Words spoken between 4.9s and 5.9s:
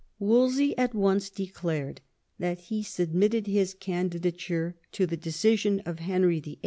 to the decision